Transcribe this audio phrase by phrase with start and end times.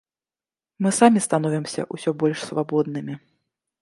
[0.85, 3.13] Мы самі становімся ўсё больш свабоднымі.